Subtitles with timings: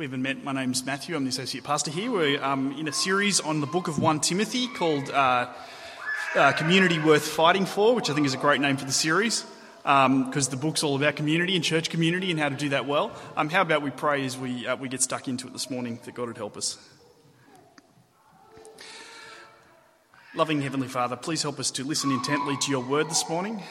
[0.00, 1.14] we haven't met, my name's Matthew.
[1.14, 2.10] I'm the associate pastor here.
[2.10, 5.52] We're um, in a series on the book of 1 Timothy called uh,
[6.34, 9.44] uh, Community Worth Fighting For, which I think is a great name for the series
[9.82, 12.86] because um, the book's all about community and church community and how to do that
[12.86, 13.12] well.
[13.36, 16.00] Um, how about we pray as we, uh, we get stuck into it this morning
[16.06, 16.78] that God would help us?
[20.34, 23.62] Loving Heavenly Father, please help us to listen intently to your word this morning.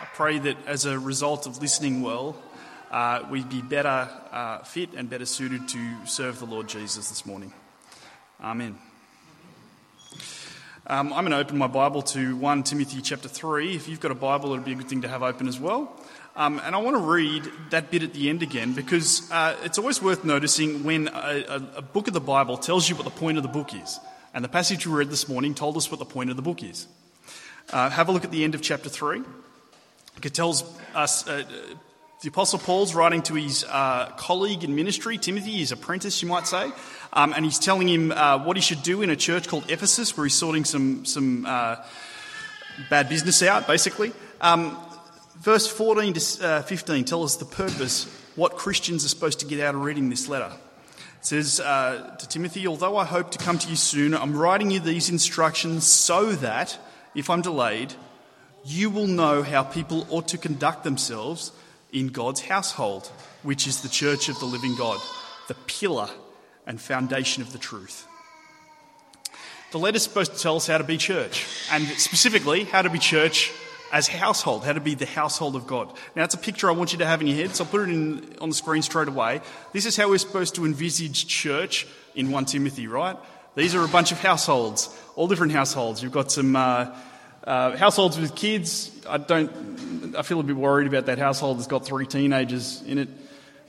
[0.00, 2.34] I pray that as a result of listening well,
[2.90, 7.26] uh, we'd be better uh, fit and better suited to serve the Lord Jesus this
[7.26, 7.52] morning.
[8.42, 8.78] Amen.
[10.86, 13.74] Um, I'm going to open my Bible to 1 Timothy chapter 3.
[13.74, 15.58] If you've got a Bible, it would be a good thing to have open as
[15.58, 15.98] well.
[16.36, 19.78] Um, and I want to read that bit at the end again because uh, it's
[19.78, 23.10] always worth noticing when a, a, a book of the Bible tells you what the
[23.10, 23.98] point of the book is.
[24.34, 26.62] And the passage we read this morning told us what the point of the book
[26.62, 26.86] is.
[27.72, 29.22] Uh, have a look at the end of chapter 3.
[30.22, 31.44] It tells us uh,
[32.24, 36.46] the Apostle Paul's writing to his uh, colleague in ministry, Timothy, his apprentice, you might
[36.46, 36.72] say,
[37.12, 40.16] um, and he's telling him uh, what he should do in a church called Ephesus,
[40.16, 41.76] where he's sorting some, some uh,
[42.88, 44.14] bad business out, basically.
[44.40, 44.74] Um,
[45.36, 48.04] verse 14 to uh, 15 tell us the purpose,
[48.36, 50.50] what Christians are supposed to get out of reading this letter.
[51.18, 54.70] It says uh, to Timothy, Although I hope to come to you soon, I'm writing
[54.70, 56.78] you these instructions so that,
[57.14, 57.92] if I'm delayed,
[58.64, 61.52] you will know how people ought to conduct themselves
[61.94, 63.06] in God's household,
[63.42, 65.00] which is the church of the living God,
[65.48, 66.10] the pillar
[66.66, 68.06] and foundation of the truth.
[69.70, 72.98] The letter's supposed to tell us how to be church, and specifically how to be
[72.98, 73.52] church
[73.92, 75.92] as household, how to be the household of God.
[76.16, 77.82] Now, it's a picture I want you to have in your head, so I'll put
[77.82, 79.40] it in, on the screen straight away.
[79.72, 83.16] This is how we're supposed to envisage church in 1 Timothy, right?
[83.54, 86.02] These are a bunch of households, all different households.
[86.02, 86.96] You've got some uh,
[87.46, 88.90] uh, households with kids.
[89.08, 90.16] I don't.
[90.16, 93.08] I feel a bit worried about that household that's got three teenagers in it,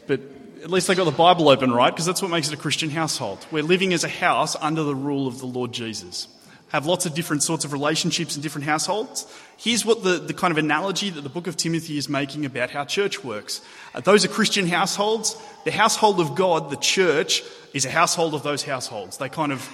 [0.07, 0.21] but
[0.63, 1.91] at least they got the Bible open, right?
[1.91, 3.45] Because that's what makes it a Christian household.
[3.51, 6.27] We're living as a house under the rule of the Lord Jesus.
[6.69, 9.31] Have lots of different sorts of relationships in different households.
[9.57, 12.71] Here's what the, the kind of analogy that the book of Timothy is making about
[12.71, 13.61] how church works.
[13.93, 15.37] Uh, those are Christian households.
[15.63, 17.43] The household of God, the church,
[17.73, 19.17] is a household of those households.
[19.17, 19.69] They kind of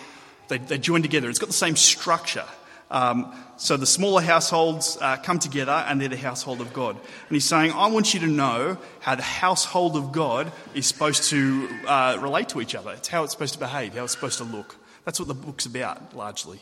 [0.49, 1.29] they, they join together.
[1.29, 2.45] It's got the same structure.
[2.91, 6.97] Um, so the smaller households uh, come together and they're the household of God.
[6.97, 11.29] And he's saying, I want you to know how the household of God is supposed
[11.29, 12.91] to uh, relate to each other.
[12.91, 14.75] It's how it's supposed to behave, how it's supposed to look.
[15.05, 16.59] That's what the book's about, largely.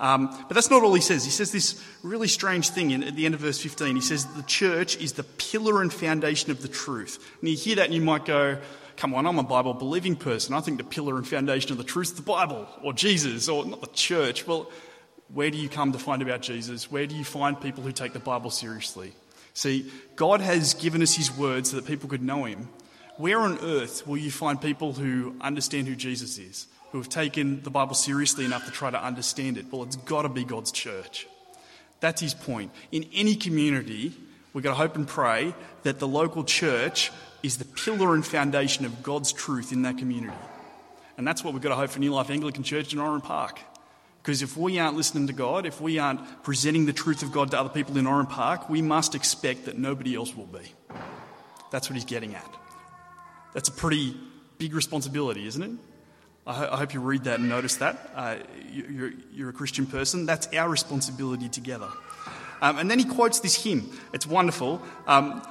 [0.00, 1.24] Um, but that's not all he says.
[1.24, 3.94] He says this really strange thing in, at the end of verse 15.
[3.94, 7.18] He says, The church is the pillar and foundation of the truth.
[7.40, 8.58] And you hear that and you might go,
[8.96, 10.54] Come on, I'm a Bible believing person.
[10.54, 13.64] I think the pillar and foundation of the truth is the Bible or Jesus or
[13.64, 14.46] not the church.
[14.46, 14.70] Well,
[15.32, 16.90] where do you come to find about Jesus?
[16.90, 19.12] Where do you find people who take the Bible seriously?
[19.54, 22.68] See, God has given us His word so that people could know Him.
[23.16, 27.62] Where on earth will you find people who understand who Jesus is, who have taken
[27.62, 29.66] the Bible seriously enough to try to understand it?
[29.70, 31.26] Well, it's got to be God's church.
[32.00, 32.70] That's His point.
[32.92, 34.14] In any community,
[34.52, 37.10] we've got to hope and pray that the local church
[37.42, 40.38] is the pillar and foundation of God's truth in that community.
[41.16, 43.58] And that's what we've got to hope for New Life Anglican Church in Oran Park.
[44.22, 47.50] Because if we aren't listening to God, if we aren't presenting the truth of God
[47.52, 50.72] to other people in Oran Park, we must expect that nobody else will be.
[51.70, 52.54] That's what he's getting at.
[53.54, 54.16] That's a pretty
[54.58, 55.70] big responsibility, isn't it?
[56.46, 58.10] I, ho- I hope you read that and notice that.
[58.14, 58.36] Uh,
[58.70, 60.26] you're, you're, a Christian person.
[60.26, 61.88] That's our responsibility together.
[62.60, 63.90] Um, and then he quotes this hymn.
[64.12, 64.82] It's wonderful.
[65.06, 65.42] Um,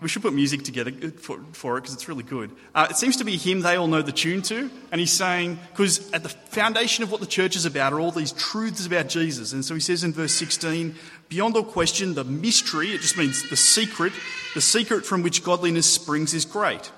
[0.00, 2.50] we should put music together for, for it because it's really good.
[2.74, 5.58] Uh, it seems to be hymn they all know the tune to, and he's saying,
[5.70, 9.08] because at the foundation of what the church is about are all these truths about
[9.08, 9.52] Jesus.
[9.52, 10.94] And so he says in verse 16,
[11.28, 14.12] beyond all question, the mystery, it just means the secret,
[14.54, 16.90] the secret from which godliness springs is great.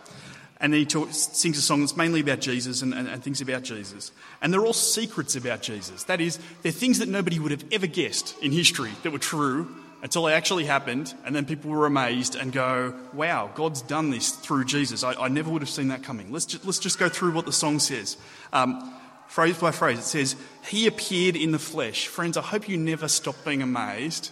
[0.60, 3.62] And then he sings a song that's mainly about Jesus and, and, and things about
[3.62, 4.10] Jesus.
[4.42, 6.02] And they're all secrets about Jesus.
[6.04, 9.68] That is, they're things that nobody would have ever guessed in history that were true
[10.02, 14.30] until it actually happened, and then people were amazed and go, wow, God's done this
[14.30, 15.02] through Jesus.
[15.02, 16.32] I, I never would have seen that coming.
[16.32, 18.16] Let's just, let's just go through what the song says.
[18.52, 18.94] Um,
[19.26, 20.36] phrase by phrase, it says,
[20.68, 22.06] He appeared in the flesh.
[22.06, 24.30] Friends, I hope you never stop being amazed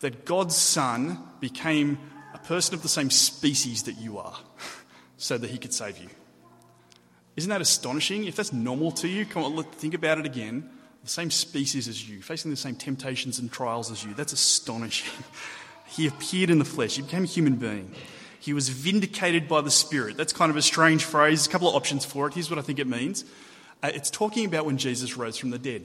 [0.00, 1.98] that God's Son became
[2.32, 4.38] a person of the same species that you are
[5.16, 6.08] so that He could save you.
[7.34, 8.24] Isn't that astonishing?
[8.24, 10.70] If that's normal to you, come on, think about it again
[11.02, 14.14] the same species as you, facing the same temptations and trials as you.
[14.14, 15.24] That's astonishing.
[15.86, 17.94] he appeared in the flesh, he became a human being.
[18.40, 20.16] He was vindicated by the Spirit.
[20.16, 22.34] That's kind of a strange phrase, a couple of options for it.
[22.34, 23.24] Here's what I think it means
[23.82, 25.84] uh, it's talking about when Jesus rose from the dead,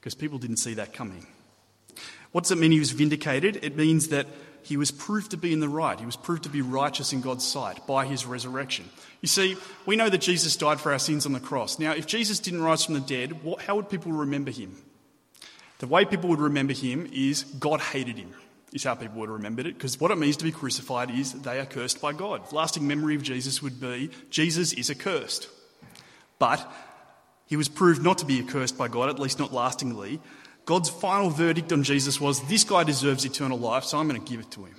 [0.00, 1.26] because people didn't see that coming.
[2.32, 3.62] What does it mean he was vindicated?
[3.62, 4.26] It means that
[4.62, 5.98] he was proved to be in the right.
[5.98, 8.88] He was proved to be righteous in God's sight by his resurrection.
[9.20, 9.56] You see,
[9.86, 11.78] we know that Jesus died for our sins on the cross.
[11.78, 14.76] Now, if Jesus didn't rise from the dead, what, how would people remember him?
[15.78, 18.34] The way people would remember him is God hated him,
[18.72, 21.32] is how people would have remembered it, because what it means to be crucified is
[21.32, 22.48] they are cursed by God.
[22.48, 25.48] The Lasting memory of Jesus would be Jesus is accursed.
[26.38, 26.72] But
[27.46, 30.20] he was proved not to be accursed by God, at least not lastingly.
[30.64, 34.30] God's final verdict on Jesus was this guy deserves eternal life, so I'm going to
[34.30, 34.76] give it to him.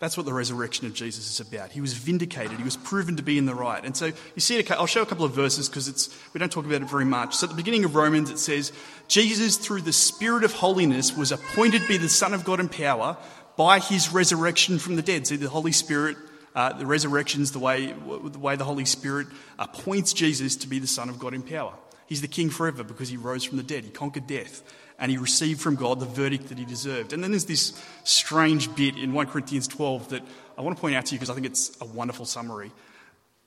[0.00, 1.72] That's what the resurrection of Jesus is about.
[1.72, 2.56] He was vindicated.
[2.56, 3.84] He was proven to be in the right.
[3.84, 6.80] And so you see, I'll show a couple of verses because we don't talk about
[6.80, 7.36] it very much.
[7.36, 8.72] So at the beginning of Romans, it says,
[9.08, 12.70] Jesus, through the Spirit of holiness, was appointed to be the Son of God in
[12.70, 13.18] power
[13.58, 15.26] by his resurrection from the dead.
[15.26, 16.16] See, the Holy Spirit,
[16.54, 19.26] uh, the resurrection is the way, the way the Holy Spirit
[19.58, 21.74] appoints Jesus to be the Son of God in power.
[22.06, 23.84] He's the King forever because he rose from the dead.
[23.84, 24.62] He conquered death
[25.00, 27.14] and he received from God the verdict that he deserved.
[27.14, 27.72] And then there's this
[28.04, 30.22] strange bit in 1 Corinthians 12 that
[30.58, 32.70] I want to point out to you because I think it's a wonderful summary.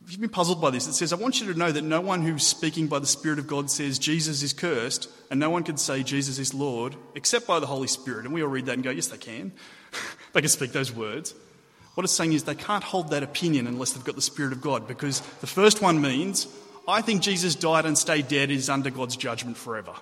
[0.04, 2.02] If you've been puzzled by this, it says, I want you to know that no
[2.02, 5.64] one who's speaking by the Spirit of God says Jesus is cursed, and no one
[5.64, 8.26] can say Jesus is Lord except by the Holy Spirit.
[8.26, 9.54] And we all read that and go, yes, they can.
[10.34, 11.36] they can speak those words.
[11.94, 14.62] What it's saying is they can't hold that opinion unless they've got the Spirit of
[14.62, 16.48] God, because the first one means,
[16.88, 19.94] I think Jesus died and stayed dead is under God's judgment forever.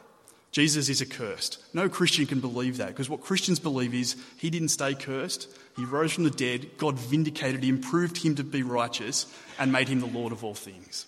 [0.51, 1.63] Jesus is accursed.
[1.73, 5.47] No Christian can believe that because what Christians believe is he didn't stay cursed.
[5.77, 6.77] He rose from the dead.
[6.77, 9.27] God vindicated him, proved him to be righteous,
[9.57, 11.05] and made him the Lord of all things.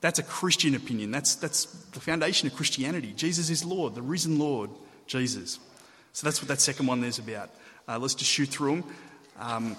[0.00, 1.12] That's a Christian opinion.
[1.12, 3.12] That's, that's the foundation of Christianity.
[3.14, 4.68] Jesus is Lord, the risen Lord,
[5.06, 5.60] Jesus.
[6.12, 7.50] So that's what that second one there's about.
[7.86, 8.84] Uh, let's just shoot through them.
[9.38, 9.76] Um,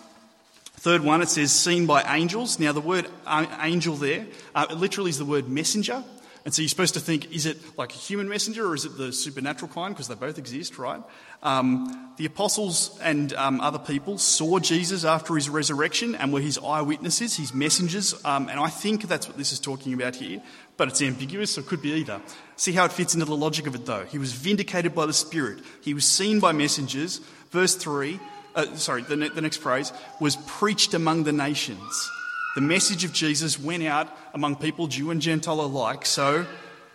[0.77, 2.57] third one, it says seen by angels.
[2.57, 4.25] Now, the word uh, angel there
[4.55, 6.05] uh, literally is the word messenger.
[6.45, 8.97] And so you're supposed to think, is it like a human messenger or is it
[8.97, 9.93] the supernatural kind?
[9.93, 11.01] Because they both exist, right?
[11.41, 16.57] Um, the apostles and um, other people saw Jesus after his resurrection and were his
[16.57, 18.13] eyewitnesses, his messengers.
[18.25, 20.41] Um, and I think that's what this is talking about here,
[20.75, 22.21] but it's ambiguous, so it could be either.
[22.57, 24.03] See how it fits into the logic of it, though.
[24.03, 27.21] He was vindicated by the Spirit, he was seen by messengers.
[27.51, 28.19] Verse 3,
[28.55, 32.09] uh, sorry, the, ne- the next phrase, was preached among the nations.
[32.55, 36.05] The message of Jesus went out among people, Jew and Gentile alike.
[36.05, 36.45] So,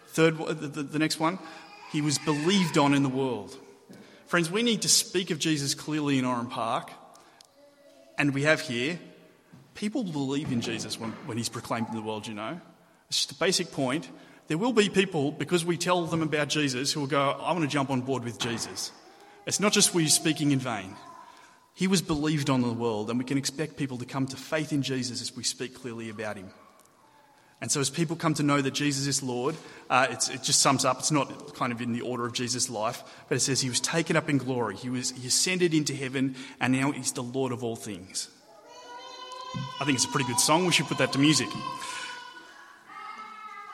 [0.08, 1.38] third, the, the next one,
[1.90, 3.56] he was believed on in the world.
[4.26, 6.90] Friends, we need to speak of Jesus clearly in Oran Park,
[8.18, 9.00] and we have here.
[9.74, 12.60] People believe in Jesus when, when he's proclaimed in the world, you know.
[13.08, 14.08] It's just a basic point.
[14.48, 17.62] There will be people, because we tell them about Jesus, who will go, I want
[17.62, 18.92] to jump on board with Jesus.
[19.46, 20.94] It's not just we speaking in vain.
[21.78, 24.72] He was believed on the world, and we can expect people to come to faith
[24.72, 26.50] in Jesus as we speak clearly about him.
[27.60, 29.54] And so, as people come to know that Jesus is Lord,
[29.88, 30.98] uh, it just sums up.
[30.98, 33.78] It's not kind of in the order of Jesus' life, but it says he was
[33.78, 34.74] taken up in glory.
[34.74, 38.28] He was he ascended into heaven, and now he's the Lord of all things.
[39.80, 40.66] I think it's a pretty good song.
[40.66, 41.48] We should put that to music.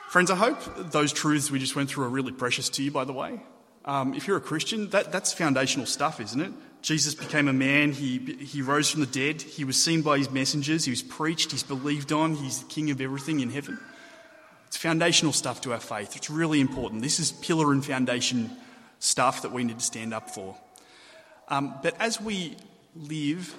[0.09, 2.91] Friends, I hope those truths we just went through are really precious to you.
[2.91, 3.41] By the way,
[3.83, 6.51] um, if you're a Christian, that, that's foundational stuff, isn't it?
[6.85, 7.93] Jesus became a man.
[7.93, 9.41] He, he rose from the dead.
[9.41, 10.85] He was seen by his messengers.
[10.85, 11.51] He was preached.
[11.51, 12.35] He's believed on.
[12.35, 13.79] He's the king of everything in heaven.
[14.67, 16.15] It's foundational stuff to our faith.
[16.15, 17.01] It's really important.
[17.01, 18.51] This is pillar and foundation
[18.99, 20.55] stuff that we need to stand up for.
[21.47, 22.55] Um, but as we
[22.95, 23.55] live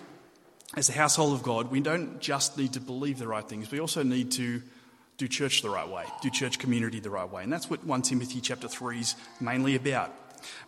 [0.76, 3.72] as the household of God, we don't just need to believe the right things.
[3.72, 4.62] We also need to
[5.18, 7.42] do church the right way, do church community the right way.
[7.42, 10.12] And that's what 1 Timothy chapter 3 is mainly about.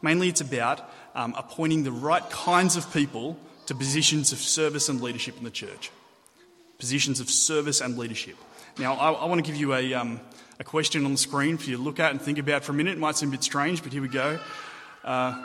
[0.02, 5.02] Mainly, it's about um, appointing the right kinds of people to positions of service and
[5.02, 5.90] leadership in the church.
[6.78, 8.36] Positions of service and leadership.
[8.78, 10.20] Now, I, I want to give you a, um,
[10.60, 12.74] a question on the screen for you to look at and think about for a
[12.76, 12.92] minute.
[12.92, 14.38] It might seem a bit strange, but here we go.
[15.02, 15.44] Uh,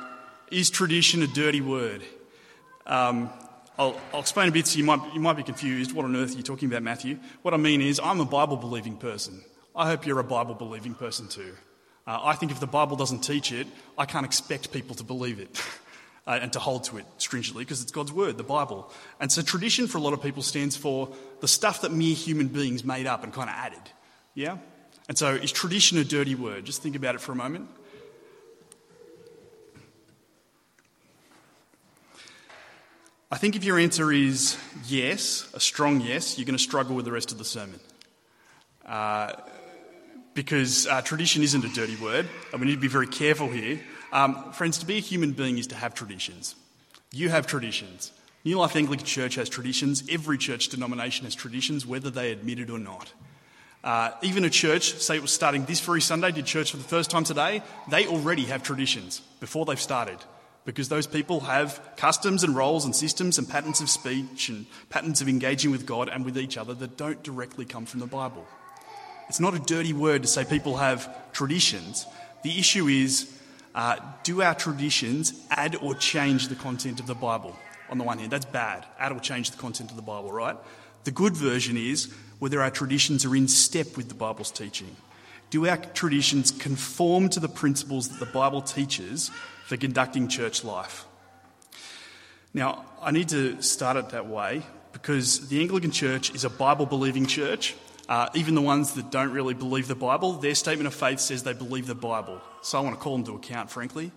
[0.51, 2.03] is tradition a dirty word?
[2.86, 3.32] Um,
[3.75, 5.92] I'll, I'll, explain a bit so you might, you might be confused.
[5.92, 7.18] What on earth are you talking about, Matthew?
[7.42, 9.42] What I mean is, I'm a Bible believing person.
[9.75, 11.56] I hope you're a Bible believing person too.
[12.06, 13.68] Uh, I think if the Bible doesn't teach it,
[13.98, 15.62] I can't expect people to believe it
[16.28, 18.92] uh, and to hold to it stringently because it's God's word, the Bible.
[19.20, 22.48] And so tradition for a lot of people stands for the stuff that mere human
[22.48, 23.92] beings made up and kind of added.
[24.34, 24.58] Yeah?
[25.08, 26.66] And so is tradition a dirty word?
[26.66, 27.70] Just think about it for a moment.
[33.32, 37.06] I think if your answer is yes, a strong yes, you're going to struggle with
[37.06, 37.80] the rest of the sermon.
[38.86, 39.34] Uh,
[40.34, 43.80] because uh, tradition isn't a dirty word, and we need to be very careful here.
[44.12, 46.56] Um, friends, to be a human being is to have traditions.
[47.12, 48.12] You have traditions.
[48.44, 50.04] New Life Anglican Church has traditions.
[50.10, 53.12] Every church denomination has traditions, whether they admit it or not.
[53.84, 56.84] Uh, even a church, say it was starting this very Sunday, did church for the
[56.84, 60.18] first time today, they already have traditions before they've started.
[60.66, 65.22] because those people have customs and roles and systems and patterns of speech and patterns
[65.22, 68.48] of engaging with God and with each other that don't directly come from the Bible.
[69.30, 72.06] It's not a dirty word to say people have traditions.
[72.44, 73.30] The issue is
[73.75, 77.58] uh, do our traditions add or change the content of the Bible?
[77.89, 78.86] On the one hand, that's bad.
[79.00, 80.56] Add or change the content of the Bible, right?
[81.03, 84.96] The good version is whether our traditions are in step with the Bible's teaching.
[85.50, 89.30] Do our traditions conform to the principles that the Bible teaches
[89.65, 91.06] for conducting church life?
[92.53, 96.86] Now, I need to start it that way because the Anglican Church is a Bible
[96.86, 97.75] believing church.
[98.10, 101.44] Uh, even the ones that don't really believe the Bible, their statement of faith says
[101.44, 102.42] they believe the Bible.
[102.62, 104.12] So I want to call them to account, frankly.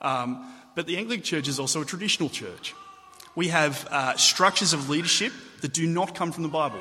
[0.00, 2.74] Um, but the Anglican Church is also a traditional church.
[3.34, 6.80] We have uh, structures of leadership that do not come from the Bible.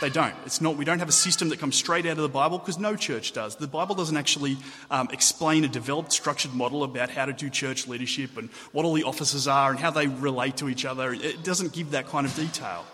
[0.00, 0.34] They don't.
[0.44, 0.76] It's not.
[0.76, 3.32] We don't have a system that comes straight out of the Bible because no church
[3.32, 3.56] does.
[3.56, 4.56] The Bible doesn't actually
[4.90, 8.94] um, explain a developed, structured model about how to do church leadership and what all
[8.94, 11.12] the offices are and how they relate to each other.
[11.12, 12.84] It doesn't give that kind of detail.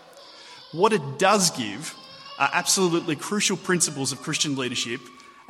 [0.73, 1.95] What it does give
[2.39, 5.01] are absolutely crucial principles of Christian leadership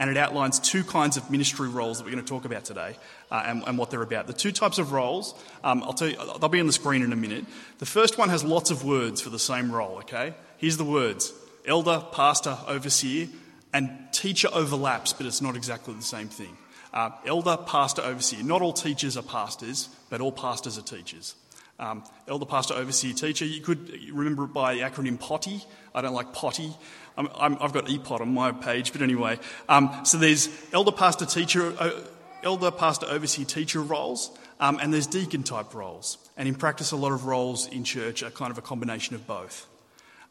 [0.01, 2.95] and it outlines two kinds of ministry roles that we're going to talk about today
[3.29, 4.25] uh, and, and, what they're about.
[4.25, 7.13] The two types of roles, um, I'll tell you, they'll be on the screen in
[7.13, 7.45] a minute.
[7.77, 10.33] The first one has lots of words for the same role, okay?
[10.57, 11.31] Here's the words
[11.67, 13.27] elder, pastor, overseer,
[13.73, 16.57] and teacher overlaps, but it's not exactly the same thing.
[16.93, 18.43] Uh, elder, pastor, overseer.
[18.43, 21.35] Not all teachers are pastors, but all pastors are teachers.
[21.81, 23.43] Um, elder, pastor, overseer, teacher.
[23.43, 25.65] You could remember it by the acronym POTTY.
[25.95, 26.71] I don't like potty.
[27.17, 29.39] i have got EPOT on my page, but anyway.
[29.67, 31.99] Um, so there's elder, pastor, teacher, uh,
[32.43, 36.19] elder, pastor, overseer, teacher roles, um, and there's deacon type roles.
[36.37, 39.25] And in practice, a lot of roles in church are kind of a combination of
[39.25, 39.67] both.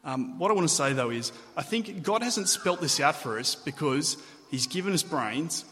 [0.05, 3.17] Um, what I want to say though is, I think God hasn't spelt this out
[3.17, 4.15] for us because
[4.49, 5.65] He's given us brains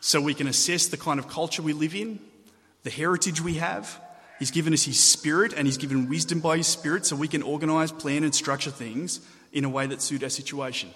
[0.00, 2.20] so we can assess the kind of culture we live in,
[2.82, 3.98] the heritage we have.
[4.38, 7.42] He's given us His Spirit and He's given wisdom by His Spirit so we can
[7.42, 9.20] organise, plan, and structure things
[9.52, 10.90] in a way that suit our situation.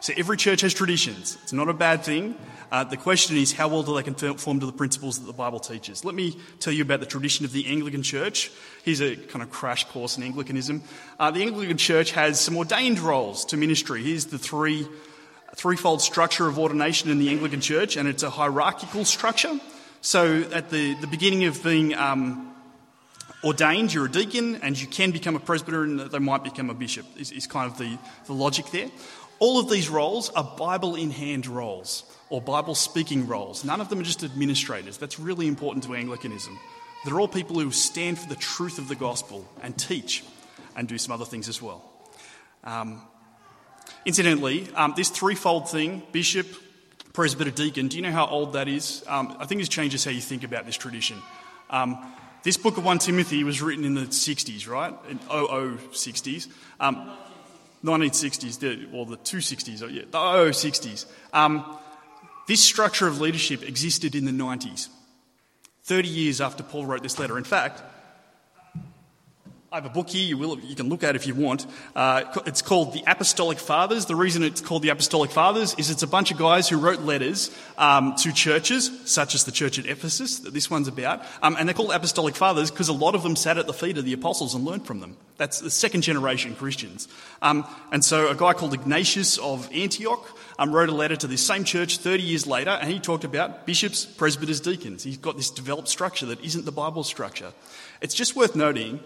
[0.00, 1.36] So every church has traditions.
[1.42, 2.36] It's not a bad thing.
[2.70, 5.58] Uh, the question is, how well do they conform to the principles that the Bible
[5.58, 6.04] teaches?
[6.04, 8.52] Let me tell you about the tradition of the Anglican Church.
[8.84, 10.84] Here's a kind of crash course in Anglicanism.
[11.18, 14.04] Uh, the Anglican Church has some ordained roles to ministry.
[14.04, 14.86] Here's the three
[15.56, 19.58] threefold structure of ordination in the Anglican Church, and it's a hierarchical structure.
[20.00, 22.54] So at the, the beginning of being um,
[23.42, 26.74] ordained, you're a deacon, and you can become a presbyter, and they might become a
[26.74, 28.88] bishop, is, is kind of the, the logic there.
[29.40, 33.64] All of these roles are Bible in hand roles or Bible speaking roles.
[33.64, 34.98] None of them are just administrators.
[34.98, 36.58] That's really important to Anglicanism.
[37.04, 40.24] They're all people who stand for the truth of the gospel and teach
[40.76, 41.84] and do some other things as well.
[42.64, 43.00] Um,
[44.04, 46.46] incidentally, um, this threefold thing bishop,
[47.18, 49.02] presbyter, deacon do you know how old that is?
[49.08, 51.20] Um, I think this changes how you think about this tradition.
[51.68, 51.98] Um,
[52.44, 54.94] this book of 1 Timothy was written in the 60s, right?
[55.10, 56.46] In 0060s.
[56.78, 57.10] Um,
[57.82, 61.06] 1960s, or the 260s, or yeah, the 0060s.
[61.32, 61.78] Um,
[62.46, 64.86] this structure of leadership existed in the 90s,
[65.82, 67.36] 30 years after Paul wrote this letter.
[67.36, 67.82] In fact,
[69.70, 71.66] I have a book here you, will, you can look at if you want.
[71.94, 74.06] Uh, it's called The Apostolic Fathers.
[74.06, 77.00] The reason it's called The Apostolic Fathers is it's a bunch of guys who wrote
[77.00, 81.22] letters um, to churches, such as the church at Ephesus, that this one's about.
[81.42, 83.98] Um, and they're called Apostolic Fathers because a lot of them sat at the feet
[83.98, 85.18] of the apostles and learned from them.
[85.36, 87.06] That's the second generation Christians.
[87.42, 91.46] Um, and so a guy called Ignatius of Antioch um, wrote a letter to this
[91.46, 95.04] same church 30 years later, and he talked about bishops, presbyters, deacons.
[95.04, 97.52] He's got this developed structure that isn't the Bible structure.
[98.00, 99.00] It's just worth noting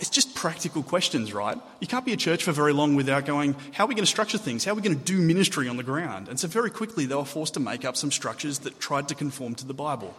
[0.00, 1.58] it's just practical questions, right?
[1.80, 4.10] You can't be a church for very long without going, how are we going to
[4.10, 4.64] structure things?
[4.64, 6.28] How are we going to do ministry on the ground?
[6.28, 9.14] And so, very quickly, they were forced to make up some structures that tried to
[9.14, 10.14] conform to the Bible.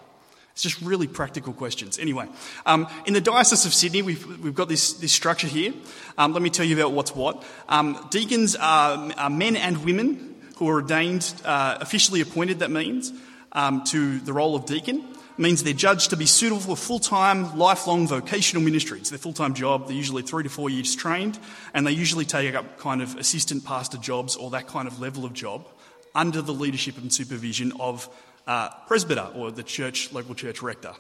[0.52, 1.98] It's just really practical questions.
[1.98, 2.28] Anyway,
[2.66, 5.74] um, in the Diocese of Sydney, we've, we've got this, this structure here.
[6.18, 7.46] Um, let me tell you about what's what.
[7.70, 13.14] Um, deacons are, are, men and women who are ordained, uh, officially appointed, that means,
[13.54, 15.06] um, to the role of deacon
[15.40, 19.00] means they're judged to be suitable for full time, lifelong vocational ministry.
[19.00, 19.88] It's their full time job.
[19.88, 21.40] They're usually three to four years trained,
[21.74, 25.26] and they usually take up kind of assistant pastor jobs or that kind of level
[25.26, 25.68] of job
[26.14, 28.10] under the leadership and supervision of
[28.48, 30.94] uh, presbyter or the church, local church rector.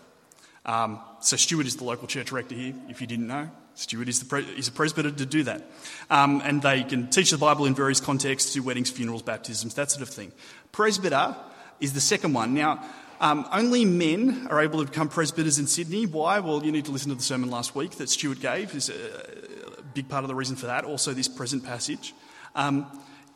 [0.66, 3.50] Um, so, Stuart is the local church rector here, if you didn't know.
[3.76, 5.70] Stuart is, the pre- is a presbyter to do that.
[6.10, 9.90] Um, and they can teach the Bible in various contexts, do weddings, funerals, baptisms, that
[9.90, 10.32] sort of thing.
[10.72, 11.36] Presbyter
[11.80, 12.54] is the second one.
[12.54, 12.84] Now,
[13.20, 16.06] um, only men are able to become presbyters in Sydney.
[16.06, 16.40] Why?
[16.40, 18.74] Well, you need to listen to the sermon last week that Stuart gave.
[18.76, 20.86] is a big part of the reason for that.
[20.86, 22.14] Also, this present passage.
[22.56, 22.86] Um,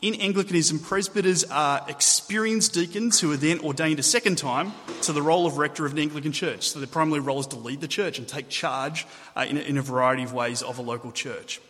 [0.02, 4.74] in Anglicanism, presbyters are experienced deacons who are then ordained a second time
[5.04, 6.70] to the role of rector of an Anglican church.
[6.70, 9.62] So their primary role is to lead the church and take charge uh, in, a,
[9.62, 11.62] in a variety of ways of a local church.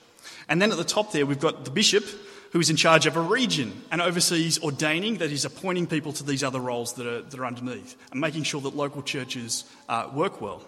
[0.50, 2.06] And then at the top there, we've got the bishop,
[2.54, 6.24] who is in charge of a region and oversees ordaining, that is, appointing people to
[6.24, 10.08] these other roles that are, that are underneath, and making sure that local churches uh,
[10.14, 10.64] work well.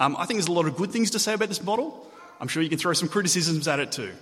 [0.00, 2.04] Um, I think there's a lot of good things to say about this model.
[2.40, 4.12] I'm sure you can throw some criticisms at it too.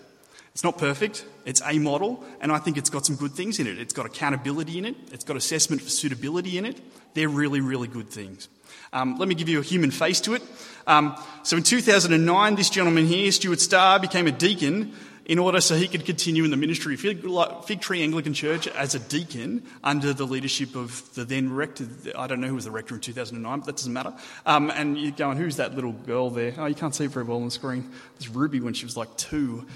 [0.52, 3.66] It's not perfect, it's a model, and I think it's got some good things in
[3.66, 3.78] it.
[3.78, 6.78] It's got accountability in it, it's got assessment for suitability in it.
[7.14, 8.48] They're really, really good things.
[8.92, 10.42] Um, let me give you a human face to it.
[10.86, 14.92] Um, so in 2009, this gentleman here, Stuart Starr, became a deacon
[15.28, 18.98] in order so he could continue in the ministry of Figtree Anglican Church as a
[18.98, 21.86] deacon under the leadership of the then rector.
[22.16, 24.14] I don't know who was the rector in 2009, but that doesn't matter.
[24.46, 26.54] Um, and you're going, who's that little girl there?
[26.56, 27.90] Oh, you can't see very well on the screen.
[28.16, 29.66] It's Ruby when she was like two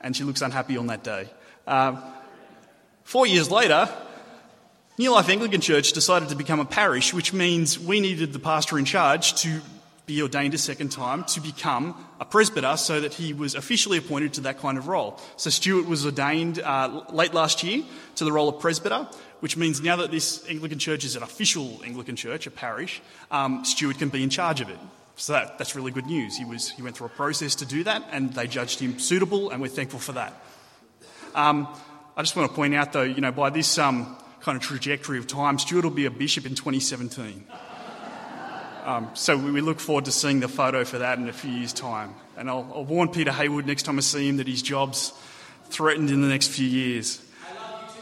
[0.00, 1.28] and she looks unhappy on that day.
[1.66, 2.00] Uh,
[3.02, 3.88] four years later,
[4.96, 8.78] New Life Anglican Church decided to become a parish, which means we needed the pastor
[8.78, 9.60] in charge to
[10.06, 14.34] be ordained a second time to become a presbyter so that he was officially appointed
[14.34, 15.18] to that kind of role.
[15.36, 17.84] So Stuart was ordained uh, late last year
[18.16, 19.08] to the role of presbyter,
[19.40, 23.64] which means now that this Anglican church is an official Anglican church, a parish, um,
[23.64, 24.78] Stuart can be in charge of it.
[25.16, 26.36] So that, that's really good news.
[26.36, 29.50] He, was, he went through a process to do that, and they judged him suitable,
[29.50, 30.34] and we're thankful for that.
[31.34, 31.68] Um,
[32.16, 35.18] I just want to point out, though, you know, by this um, kind of trajectory
[35.18, 37.44] of time, Stuart will be a bishop in 2017.
[38.84, 41.72] Um, so we, look forward to seeing the photo for that in a few years'
[41.72, 42.14] time.
[42.36, 45.14] And I'll, I'll warn Peter Hayward next time I see him that his job's
[45.70, 47.22] threatened in the next few years.
[47.48, 47.96] I love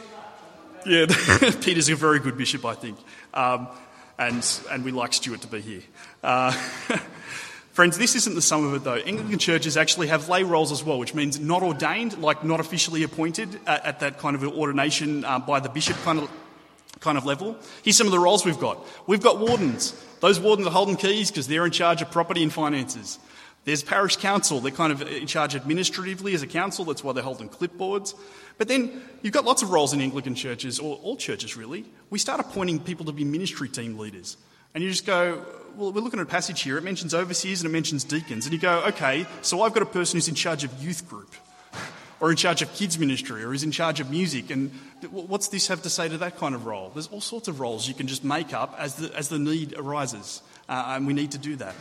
[0.85, 1.51] you too much.
[1.51, 2.97] Yeah, Peter's a very good bishop, I think.
[3.33, 3.69] Um,
[4.19, 5.81] and, and we like Stuart to be here.
[6.21, 6.51] Uh,
[7.71, 8.95] friends, this isn't the sum of it though.
[8.95, 13.03] Anglican churches actually have lay roles as well, which means not ordained, like not officially
[13.03, 16.29] appointed at, at that kind of ordination uh, by the bishop kind of,
[16.99, 17.57] kind of level.
[17.83, 18.85] Here's some of the roles we've got.
[19.07, 19.93] We've got wardens.
[20.19, 23.19] Those wardens are holding keys because they're in charge of property and finances.
[23.65, 24.59] There's parish council.
[24.59, 26.85] They're kind of in charge administratively as a council.
[26.85, 28.13] That's why they're holding clipboards.
[28.57, 31.85] But then you've got lots of roles in Anglican churches, or all churches really.
[32.09, 34.37] We start appointing people to be ministry team leaders.
[34.73, 36.77] And you just go, well, we're looking at a passage here.
[36.77, 38.45] It mentions overseers and it mentions deacons.
[38.45, 41.33] And you go, okay, so I've got a person who's in charge of youth group,
[42.23, 44.49] or in charge of kids ministry, or is in charge of music.
[44.49, 44.71] And
[45.11, 46.89] what's this have to say to that kind of role?
[46.93, 49.73] There's all sorts of roles you can just make up as the, as the need
[49.77, 50.41] arises.
[50.69, 51.75] Uh, and we need to do that.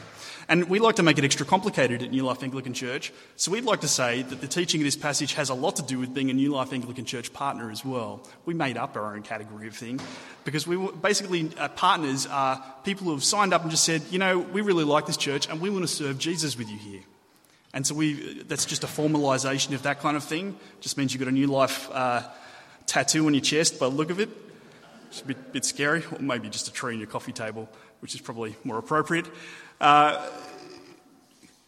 [0.49, 3.63] And we like to make it extra complicated at New Life Anglican Church, so we'd
[3.63, 6.13] like to say that the teaching of this passage has a lot to do with
[6.13, 8.21] being a New Life Anglican Church partner as well.
[8.45, 10.01] We made up our own category of thing
[10.45, 14.03] because we were, basically uh, partners are people who have signed up and just said,
[14.11, 16.79] you know, we really like this church and we want to serve Jesus with you
[16.79, 17.03] here.
[17.75, 20.57] And so we, that's just a formalisation of that kind of thing.
[20.81, 22.23] Just means you've got a New Life uh,
[22.87, 24.29] tattoo on your chest by the look of it.
[25.09, 27.69] It's a bit, bit scary, or maybe just a tree on your coffee table,
[28.01, 29.27] which is probably more appropriate.
[29.81, 30.27] Uh,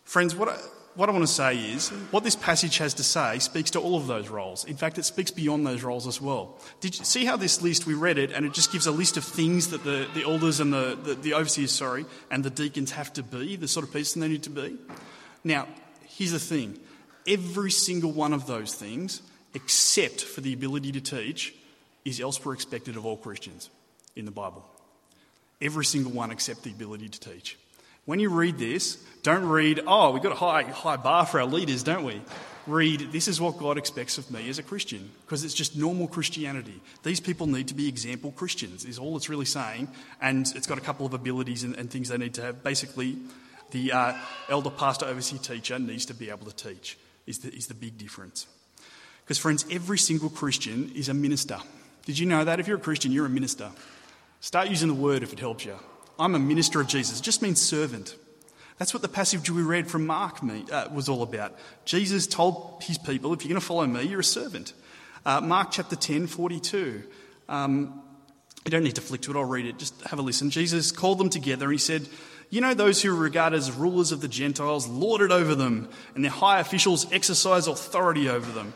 [0.04, 0.56] friends, what I,
[0.94, 3.96] what I want to say is what this passage has to say speaks to all
[3.96, 4.64] of those roles.
[4.64, 6.58] In fact, it speaks beyond those roles as well.
[6.80, 9.16] Did you see how this list, we read it, and it just gives a list
[9.16, 12.92] of things that the, the elders and the, the, the overseers, sorry, and the deacons
[12.92, 14.76] have to be, the sort of person they need to be?
[15.42, 15.66] Now,
[16.16, 16.78] here's the thing
[17.26, 19.22] every single one of those things,
[19.54, 21.54] except for the ability to teach,
[22.04, 23.70] is elsewhere expected of all Christians
[24.16, 24.64] in the Bible.
[25.60, 27.56] Every single one except the ability to teach.
[28.04, 31.46] When you read this, don't read, oh, we've got a high, high bar for our
[31.46, 32.20] leaders, don't we?
[32.66, 36.06] Read, this is what God expects of me as a Christian, because it's just normal
[36.06, 36.80] Christianity.
[37.02, 39.88] These people need to be example Christians, is all it's really saying,
[40.20, 42.62] and it's got a couple of abilities and, and things they need to have.
[42.62, 43.16] Basically,
[43.74, 44.14] the uh,
[44.48, 47.98] elder, pastor, overseer, teacher needs to be able to teach, is the, is the big
[47.98, 48.46] difference.
[49.24, 51.58] Because, friends, every single Christian is a minister.
[52.06, 52.60] Did you know that?
[52.60, 53.70] If you're a Christian, you're a minister.
[54.40, 55.74] Start using the word if it helps you.
[56.18, 57.18] I'm a minister of Jesus.
[57.18, 58.14] It just means servant.
[58.78, 60.38] That's what the passage we read from Mark
[60.70, 61.58] uh, was all about.
[61.84, 64.72] Jesus told his people, if you're going to follow me, you're a servant.
[65.26, 67.02] Uh, Mark chapter 10, 42.
[67.48, 68.02] Um,
[68.64, 69.78] you don't need to flick to it, I'll read it.
[69.78, 70.50] Just have a listen.
[70.50, 72.08] Jesus called them together and he said,
[72.54, 75.88] You know, those who are regarded as rulers of the Gentiles lord it over them,
[76.14, 78.74] and their high officials exercise authority over them.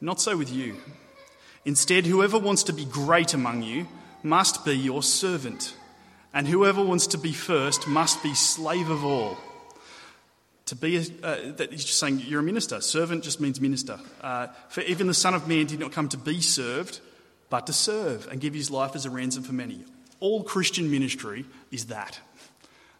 [0.00, 0.78] Not so with you.
[1.66, 3.86] Instead, whoever wants to be great among you
[4.22, 5.74] must be your servant
[6.32, 9.36] and whoever wants to be first must be slave of all.
[10.64, 12.80] To be, a, uh, that he's just saying you're a minister.
[12.80, 14.00] Servant just means minister.
[14.22, 17.00] Uh, for even the Son of Man did not come to be served,
[17.50, 19.84] but to serve and give his life as a ransom for many.
[20.18, 22.20] All Christian ministry is that.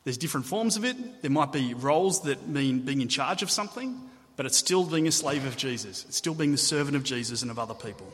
[0.08, 1.20] There's different forms of it.
[1.20, 4.00] There might be roles that mean being in charge of something,
[4.36, 6.06] but it's still being a slave of Jesus.
[6.06, 8.10] It's still being the servant of Jesus and of other people.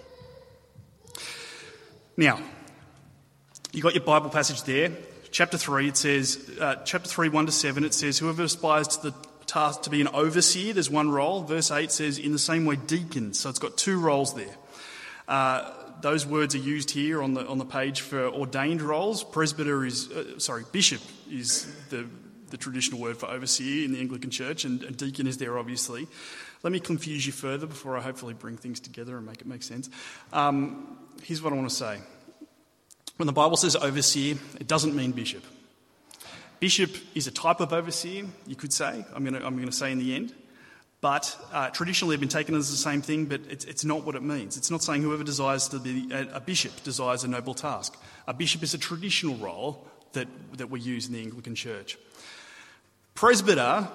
[2.17, 2.41] Now,
[3.73, 4.91] you got your Bible passage there.
[5.31, 9.11] Chapter 3, it says, uh, chapter 3, 1 to 7, it says, Whoever aspires to
[9.13, 11.45] the task to be an overseer, there's one role.
[11.45, 13.39] Verse 8 says, In the same way, deacons.
[13.39, 14.57] So it's got two roles there.
[15.29, 15.71] Uh,
[16.05, 19.25] those words are used here on the, on the page for ordained roles.
[19.25, 22.07] Presbyter is, uh, sorry, bishop is the,
[22.51, 26.07] the traditional word for overseer in the Anglican Church, and, deacon is there, obviously.
[26.63, 29.63] Let me confuse you further before I hopefully bring things together and make it make
[29.63, 29.89] sense.
[30.31, 31.99] Um, here's what I want to say.
[33.17, 35.45] When the Bible says overseer, it doesn't mean bishop.
[36.61, 39.07] Bishop is a type of overseer, you could say.
[39.15, 40.35] I'm going to, I'm going to say in the end.
[41.05, 44.15] But uh, traditionally, they've been taken as the same thing, but it's, it's, not what
[44.15, 44.57] it means.
[44.57, 47.95] It's not saying whoever desires to be a, a, bishop desires a noble task.
[48.27, 51.99] A bishop is a traditional role that, that we use in the Anglican Church.
[53.15, 53.87] Presbyter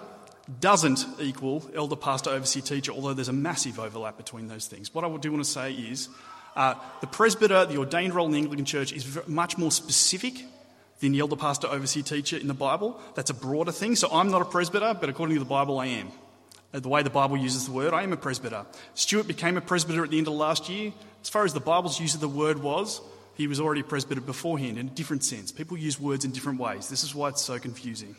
[0.60, 4.94] doesn't equal elder, pastor, overseer, teacher, although there's a massive overlap between those things.
[4.94, 6.10] What I do want to say is
[6.56, 10.46] uh, the presbyter, the ordained role in the Anglican Church, is much more specific
[11.00, 13.02] than the elder, pastor, overseer, teacher in the Bible.
[13.16, 13.96] That's a broader thing.
[13.96, 16.12] So I'm not a presbyter, but according to the Bible, I am.
[16.74, 18.66] Uh, the way the Bible uses the word, I am a presbyter.
[18.94, 20.94] Stuart became a presbyter at the end of last year.
[21.22, 23.02] As far as the Bible's use of the word was,
[23.36, 25.52] he was already a presbyter beforehand in a different sense.
[25.52, 26.90] People use words in different ways.
[26.90, 28.16] This is why it's so confusing.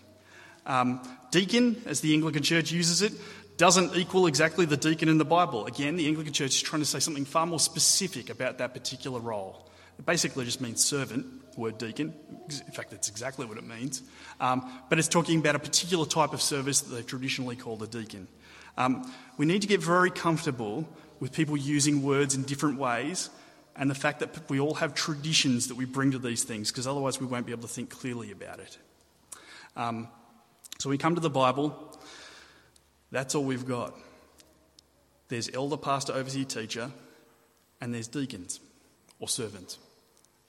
[0.66, 3.12] Um, deacon, as the Anglican Church uses it,
[3.56, 5.66] doesn't equal exactly the deacon in the Bible.
[5.66, 9.20] Again, the Anglican Church is trying to say something far more specific about that particular
[9.20, 9.68] role.
[9.98, 12.14] It basically just means servant, the word deacon.
[12.48, 14.02] In fact, that's exactly what it means.
[14.40, 17.86] Um, but it's talking about a particular type of service that they traditionally call the
[17.86, 18.26] deacon.
[18.76, 23.30] Um, we need to get very comfortable with people using words in different ways
[23.76, 26.86] and the fact that we all have traditions that we bring to these things because
[26.86, 28.78] otherwise we won't be able to think clearly about it.
[29.76, 30.08] Um,
[30.78, 31.98] so we come to the Bible,
[33.10, 33.94] that's all we've got.
[35.28, 36.90] There's elder, pastor, overseer, teacher,
[37.80, 38.60] and there's deacons
[39.18, 39.78] or servants.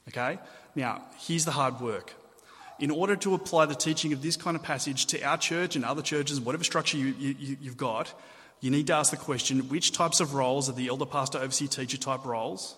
[0.07, 0.39] Okay?
[0.75, 2.13] Now, here's the hard work.
[2.81, 5.85] In order to apply the teaching of this kind of passage to our church and
[5.85, 8.11] other churches, whatever structure you, you, you've got,
[8.59, 11.67] you need to ask the question which types of roles are the elder, pastor, overseer,
[11.67, 12.75] teacher type roles,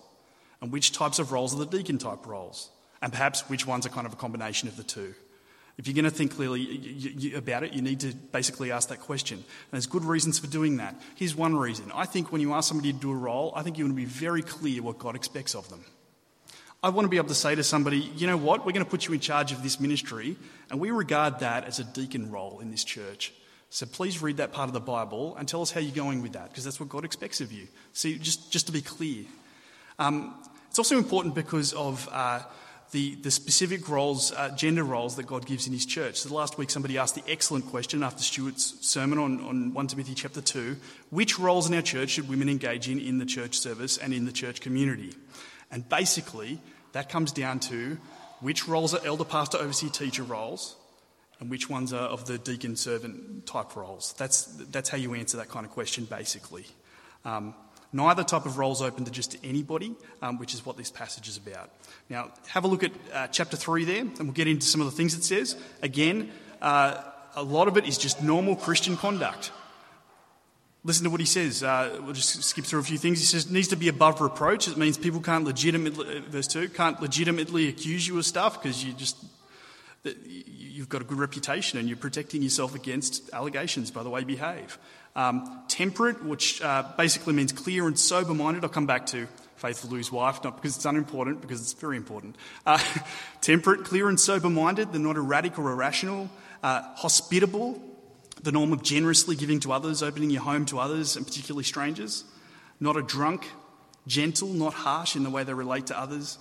[0.60, 2.70] and which types of roles are the deacon type roles?
[3.00, 5.14] And perhaps which ones are kind of a combination of the two.
[5.78, 9.38] If you're going to think clearly about it, you need to basically ask that question.
[9.38, 10.94] And there's good reasons for doing that.
[11.16, 11.90] Here's one reason.
[11.94, 14.02] I think when you ask somebody to do a role, I think you want to
[14.02, 15.84] be very clear what God expects of them.
[16.84, 18.90] I want to be able to say to somebody, you know what, we're going to
[18.90, 20.36] put you in charge of this ministry,
[20.68, 23.32] and we regard that as a deacon role in this church.
[23.70, 26.34] So please read that part of the Bible and tell us how you're going with
[26.34, 27.68] that, because that's what God expects of you.
[27.94, 29.24] See, just, just to be clear.
[29.98, 30.34] Um,
[30.68, 32.06] it's also important because of.
[32.12, 32.42] Uh,
[32.90, 36.20] the, the specific roles, uh, gender roles that God gives in His church.
[36.20, 40.14] So last week, somebody asked the excellent question after Stuart's sermon on, on 1 Timothy
[40.14, 40.76] chapter 2
[41.10, 44.26] which roles in our church should women engage in in the church service and in
[44.26, 45.12] the church community?
[45.72, 46.60] And basically,
[46.94, 47.98] that comes down to
[48.40, 50.76] which roles are elder, pastor, overseer, teacher roles,
[51.38, 54.14] and which ones are of the deacon, servant type roles.
[54.14, 56.66] That's, that's how you answer that kind of question, basically.
[57.24, 57.54] Um,
[57.94, 61.28] Neither type of role is open to just anybody, um, which is what this passage
[61.28, 61.70] is about.
[62.10, 64.88] Now, have a look at uh, chapter 3 there, and we'll get into some of
[64.88, 65.54] the things it says.
[65.80, 67.00] Again, uh,
[67.36, 69.52] a lot of it is just normal Christian conduct.
[70.86, 71.62] Listen to what he says.
[71.62, 73.18] Uh, we'll just skip through a few things.
[73.18, 74.68] He says, it needs to be above reproach.
[74.68, 78.92] It means people can't legitimately, verse 2, can't legitimately accuse you of stuff because you
[78.92, 79.16] just,
[80.04, 84.26] you've got a good reputation and you're protecting yourself against allegations by the way you
[84.26, 84.78] behave.
[85.16, 88.62] Um, temperate, which uh, basically means clear and sober minded.
[88.62, 91.96] I'll come back to faithful to his wife, not because it's unimportant, because it's very
[91.96, 92.36] important.
[92.66, 92.78] Uh,
[93.40, 94.92] temperate, clear and sober minded.
[94.92, 96.28] They're not erratic or irrational.
[96.62, 97.80] Uh, hospitable,
[98.44, 102.24] the norm of generously giving to others, opening your home to others, and particularly strangers.
[102.78, 103.48] Not a drunk,
[104.06, 106.38] gentle, not harsh in the way they relate to others.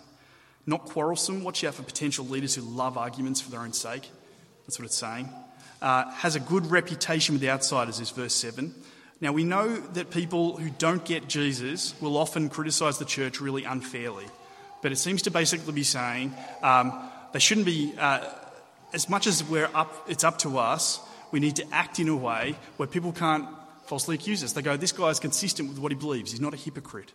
[0.65, 1.43] Not quarrelsome.
[1.43, 4.09] Watch out for potential leaders who love arguments for their own sake.
[4.65, 5.29] That's what it's saying
[5.83, 8.73] uh, has a good reputation with the outsiders, is verse 7.
[9.19, 13.65] Now, we know that people who don't get Jesus will often criticise the church really
[13.65, 14.25] unfairly.
[14.81, 18.21] But it seems to basically be saying um, they shouldn't be, uh,
[18.93, 20.99] as much as we're up, it's up to us,
[21.33, 23.45] we need to act in a way where people can't
[23.87, 24.53] falsely accuse us.
[24.53, 27.11] They go, this guy is consistent with what he believes, he's not a hypocrite.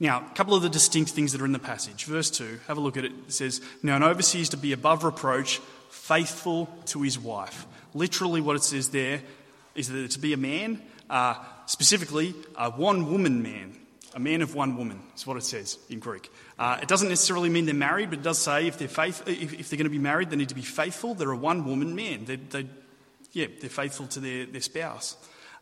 [0.00, 2.06] Now, a couple of the distinct things that are in the passage.
[2.06, 3.12] Verse 2, have a look at it.
[3.28, 5.58] It says, Now an overseer is to be above reproach,
[5.90, 7.66] faithful to his wife.
[7.94, 9.20] Literally, what it says there
[9.76, 11.34] is that to be a man, uh,
[11.66, 13.76] specifically a one woman man,
[14.14, 16.30] a man of one woman, is what it says in Greek.
[16.58, 19.52] Uh, it doesn't necessarily mean they're married, but it does say if they're, faith, if,
[19.52, 21.14] if they're going to be married, they need to be faithful.
[21.14, 22.24] They're a one woman man.
[22.24, 22.66] They, they,
[23.32, 25.16] yeah, they're faithful to their, their spouse.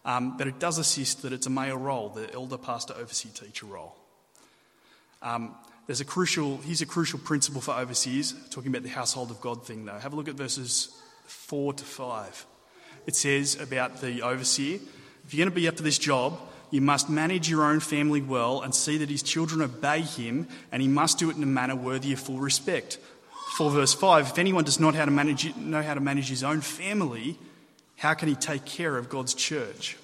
[0.05, 3.67] Um, but it does assist that it's a male role, the elder, pastor, overseer, teacher
[3.67, 3.97] role.
[5.23, 5.55] Um,
[5.87, 9.67] there's a crucial, here's a crucial principle for overseers, talking about the household of God
[9.67, 9.99] thing though.
[9.99, 12.47] Have a look at verses 4 to 5.
[13.07, 14.79] It says about the overseer
[15.31, 18.21] if you're going to be up to this job, you must manage your own family
[18.21, 21.47] well and see that his children obey him, and he must do it in a
[21.47, 22.99] manner worthy of full respect.
[23.57, 27.39] 4 verse 5 If anyone does not know how to manage his own family,
[27.97, 29.97] how can he take care of God's church?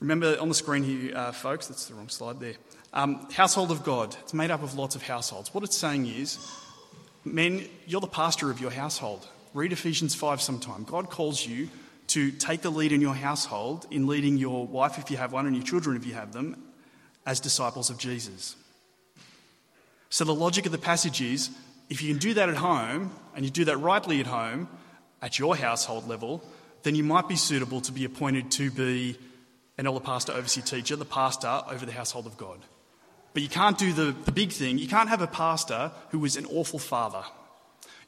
[0.00, 2.54] Remember on the screen here, uh, folks, that's the wrong slide there.
[2.92, 4.16] Um, household of God.
[4.22, 5.52] It's made up of lots of households.
[5.52, 6.38] What it's saying is,
[7.24, 9.26] men, you're the pastor of your household.
[9.52, 10.84] Read Ephesians 5 sometime.
[10.84, 11.68] God calls you
[12.14, 15.46] to take the lead in your household in leading your wife, if you have one,
[15.46, 16.56] and your children, if you have them,
[17.26, 18.54] as disciples of Jesus.
[20.10, 21.50] So the logic of the passage is
[21.90, 24.68] if you can do that at home, and you do that rightly at home,
[25.22, 26.40] at your household level,
[26.84, 29.18] then you might be suitable to be appointed to be
[29.76, 32.60] an elder pastor, overseer teacher, the pastor over the household of God.
[33.32, 34.78] But you can't do the, the big thing.
[34.78, 37.24] You can't have a pastor who is an awful father.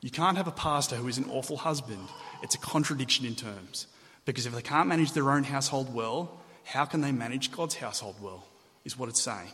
[0.00, 2.06] You can't have a pastor who is an awful husband.
[2.42, 3.88] It's a contradiction in terms.
[4.26, 8.16] Because if they can't manage their own household well, how can they manage God's household
[8.20, 8.44] well?
[8.84, 9.50] Is what it's saying.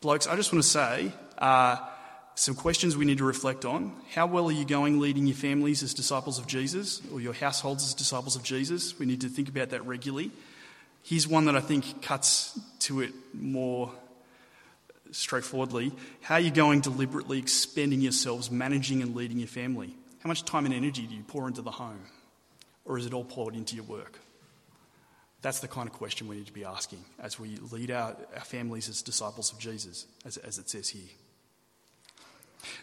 [0.00, 1.76] Blokes, I just want to say uh,
[2.34, 3.92] some questions we need to reflect on.
[4.14, 7.84] How well are you going leading your families as disciples of Jesus or your households
[7.84, 8.98] as disciples of Jesus?
[8.98, 10.30] We need to think about that regularly.
[11.02, 13.92] Here's one that I think cuts to it more
[15.10, 15.92] straightforwardly.
[16.22, 19.94] How are you going deliberately expending yourselves, managing and leading your family?
[20.22, 22.00] How much time and energy do you pour into the home?
[22.84, 24.18] Or is it all poured into your work?
[25.42, 28.44] That's the kind of question we need to be asking as we lead our, our
[28.44, 31.08] families as disciples of Jesus, as, as it says here.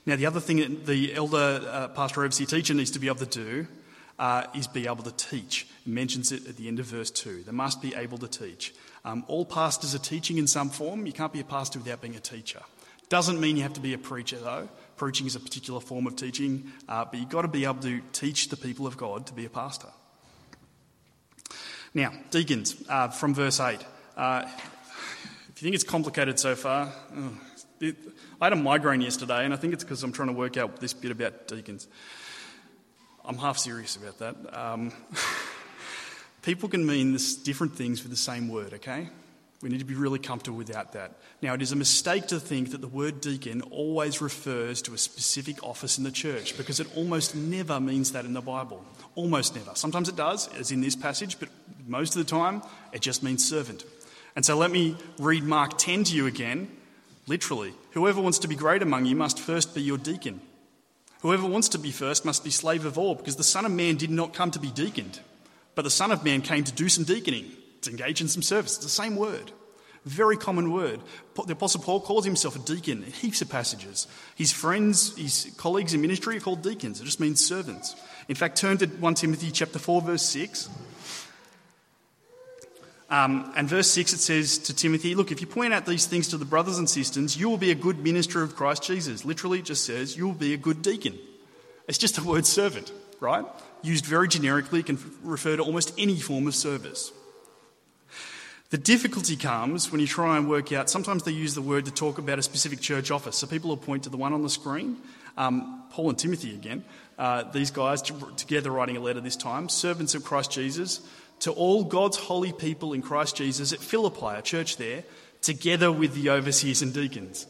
[0.06, 3.18] Now, the other thing that the elder uh, pastor overseer teacher needs to be able
[3.18, 3.68] to do
[4.20, 5.68] uh, is be able to teach.
[5.86, 7.44] Mentions it at the end of verse 2.
[7.44, 8.76] They must be able to teach.
[9.04, 11.08] Um, all pastors are teaching in some form.
[11.08, 12.62] You can't be a pastor without being a teacher.
[13.10, 14.70] Doesn't mean you have to be a preacher, though.
[15.02, 18.02] Preaching is a particular form of teaching, uh, but you've got to be able to
[18.14, 19.88] teach the people of God to be a pastor.
[21.96, 23.80] Now, deacons, uh, from verse 8.
[24.16, 27.34] Uh, if you think it's complicated so far, oh,
[27.80, 27.96] it,
[28.40, 30.80] I had a migraine yesterday, and I think it's because I'm trying to work out
[30.80, 31.88] this bit about deacons.
[33.26, 34.36] I'm half serious about that.
[34.56, 34.94] Um,
[36.44, 39.10] people can mean this, different things with the same word, okay?
[39.62, 41.12] We need to be really comfortable without that.
[41.42, 44.98] Now, it is a mistake to think that the word deacon always refers to a
[44.98, 48.84] specific office in the church because it almost never means that in the Bible.
[49.14, 49.72] Almost never.
[49.76, 51.50] Sometimes it does, as in this passage, but
[51.86, 53.86] most of the time it just means servant.
[54.36, 56.68] And so let me read Mark 10 to you again,
[57.28, 57.74] literally.
[57.92, 60.42] Whoever wants to be great among you must first be your deacon.
[61.22, 63.96] Whoever wants to be first must be slave of all, because the Son of Man
[63.96, 65.20] did not come to be deaconed,
[65.76, 68.76] but the Son of Man came to do some deaconing to engage in some service.
[68.76, 69.52] It's the same word.
[70.06, 71.00] Very common word.
[71.46, 74.08] The Apostle Paul calls himself a deacon in heaps of passages.
[74.36, 77.00] His friends, his colleagues in ministry are called deacons.
[77.00, 77.96] It just means servants.
[78.28, 80.70] In fact, turn to 1 Timothy chapter 4, verse 6.
[83.12, 86.30] Um, and verse 6 it says to Timothy, Look, if you point out these things
[86.30, 89.26] to the brothers and sisters, you will be a good minister of Christ Jesus.
[89.26, 91.20] Literally, it just says, You will be a good deacon.
[91.88, 93.46] It's just the word servant, right?
[93.84, 97.12] Used very generically, can refer to almost any form of service.
[98.72, 101.92] The difficulty comes when you try and work out, sometimes they use the word to
[101.92, 103.36] talk about a specific church office.
[103.36, 104.96] So people will point to the one on the screen,
[105.36, 106.86] um, Paul and Timothy again,
[107.20, 111.02] uh, these guys together writing a letter this time, servants of Christ Jesus,
[111.42, 115.04] to all God's holy people in Christ Jesus at Philippi, a church there,
[115.42, 117.48] together with the overseers and deacons.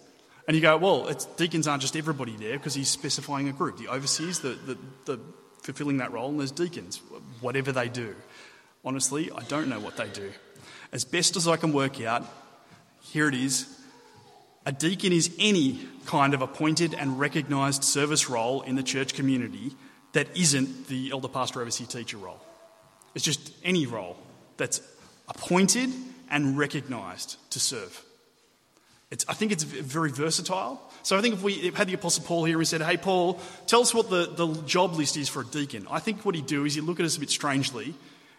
[0.48, 1.08] And you go, well,
[1.38, 3.78] deacons aren't just everybody there because he's specifying a group.
[3.78, 5.20] The overseers, the, the, the
[5.62, 7.00] fulfilling that role, and there's deacons,
[7.42, 8.16] whatever they do.
[8.84, 10.32] Honestly, I don't know what they do.
[10.92, 12.26] As best as I can work out,
[13.02, 13.68] here it is.
[14.66, 19.76] A deacon is any kind of appointed and recognised service role in the church community
[20.14, 22.40] that isn't the elder pastor overseer teacher role.
[23.16, 24.18] It's just any role
[24.58, 24.82] that's
[25.28, 25.90] appointed
[26.30, 28.04] and recognised to serve.
[29.10, 30.82] It's, I think it's very versatile.
[31.04, 33.82] So I think if we had the Apostle Paul here and said, Hey, Paul, tell
[33.82, 36.66] us what the, the job list is for a deacon, I think what he'd do
[36.66, 37.94] is he'd look at us a bit strangely and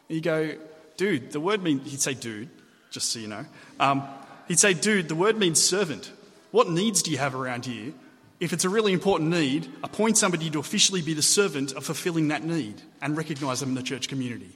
[0.09, 0.55] he'd go,
[1.03, 2.49] dude, the word means, he'd say dude,
[2.93, 3.45] just so you know.
[3.81, 4.05] Um,
[4.47, 6.13] he'd say, dude, the word means servant.
[6.53, 7.93] What needs do you have around here?
[8.39, 12.29] If it's a really important need, appoint somebody to officially be the servant of fulfilling
[12.29, 14.53] that need and recognise them in the church community.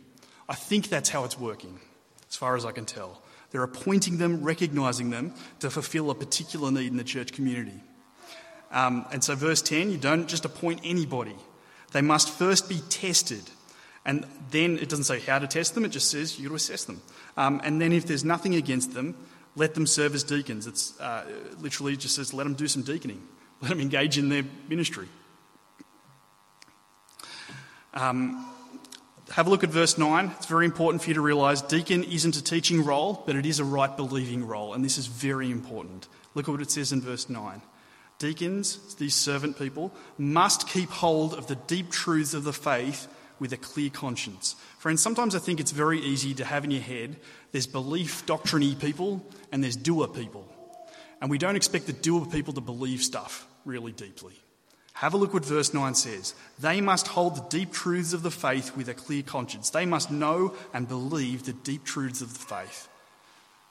[0.48, 1.80] I think that's how it's working,
[2.30, 3.22] as far as I can tell.
[3.50, 7.80] They're appointing them, recognising them to fulfil a particular need in the church community.
[8.70, 11.34] Um, and so, verse 10, you don't just appoint anybody,
[11.90, 13.42] they must first be tested
[14.06, 16.84] and then it doesn't say how to test them, it just says you to assess
[16.84, 17.02] them.
[17.36, 19.16] Um, and then if there's nothing against them,
[19.56, 20.66] let them serve as deacons.
[20.66, 21.24] It's uh,
[21.58, 23.20] literally just says, let them do some deaconing,
[23.60, 25.08] let them engage in their ministry.
[27.92, 28.46] Um,
[29.32, 30.30] have a look at verse 9.
[30.36, 33.58] It's very important for you to realize deacon isn't a teaching role, but it is
[33.58, 36.06] a right believing role, and this is very important.
[36.34, 37.60] Look at what it says in verse 9.
[38.18, 43.52] Deacons, these servant people, must keep hold of the deep truths of the faith with
[43.52, 44.56] a clear conscience.
[44.78, 47.16] Friends, sometimes I think it's very easy to have in your head
[47.52, 50.46] there's belief doctriney people and there's doer people.
[51.20, 54.34] And we don't expect the doer people to believe stuff really deeply.
[54.94, 56.34] Have a look what verse 9 says.
[56.58, 59.68] They must hold the deep truths of the faith with a clear conscience.
[59.70, 62.88] They must know and believe the deep truths of the faith.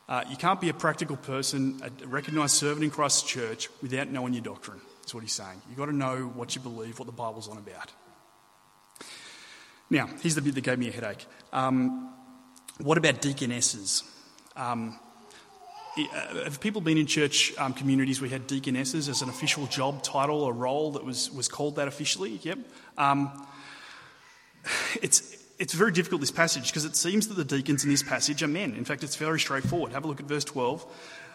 [0.08, 4.36] Uh, you can't be a practical person, a recognised servant in Christ's church, without knowing
[4.36, 4.80] your doctrine.
[5.02, 5.62] That's what he's saying.
[5.68, 7.92] You've got to know what you believe, what the Bible's on about.
[9.90, 11.26] Now, here's the bit that gave me a headache.
[11.54, 12.14] Um,
[12.80, 14.04] what about deaconesses?
[14.56, 15.00] Um,
[15.98, 19.66] uh, have people been in church um, communities where we had deaconesses as an official
[19.68, 22.40] job title or role that was, was called that officially?
[22.42, 22.60] Yep.
[22.98, 23.48] Um,
[25.02, 28.44] it's, it's very difficult, this passage, because it seems that the deacons in this passage
[28.44, 28.74] are men.
[28.74, 29.94] In fact, it's very straightforward.
[29.94, 30.86] Have a look at verse 12.